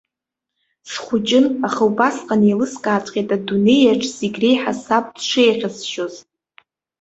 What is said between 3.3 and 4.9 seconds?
адунеиаҿ зегь реиҳа